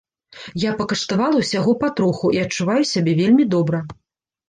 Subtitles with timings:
[0.63, 3.89] Я пакаштавала ўсяго патроху і адчуваю сябе вельмі добра.